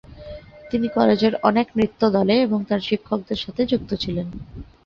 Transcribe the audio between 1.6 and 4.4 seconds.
নৃত্য দলে এবং তার শিক্ষকদের সাথে যুক্ত ছিলেন।